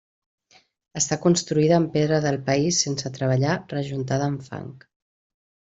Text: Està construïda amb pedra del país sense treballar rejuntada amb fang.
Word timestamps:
Està 1.01 1.17
construïda 1.25 1.77
amb 1.77 1.93
pedra 1.97 2.19
del 2.25 2.41
país 2.49 2.81
sense 2.87 3.15
treballar 3.19 3.55
rejuntada 3.77 4.31
amb 4.33 4.51
fang. 4.53 4.77